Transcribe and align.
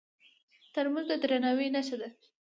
ترموز 0.73 1.05
د 1.09 1.11
درناوي 1.21 1.67
نښه 1.75 1.97
ده. 2.01 2.09